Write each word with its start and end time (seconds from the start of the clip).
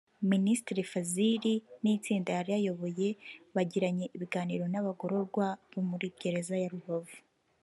Minisitiri 0.31 0.83
Fazil 0.91 1.43
n’itsinda 1.81 2.29
yari 2.37 2.51
ayoboye 2.59 3.09
bagiranye 3.55 4.05
ibiganiro 4.15 4.63
n’abagororwa 4.69 5.47
bo 5.71 5.81
muri 5.89 6.07
gereza 6.19 6.55
ya 6.63 6.69
Rubavu 6.73 7.17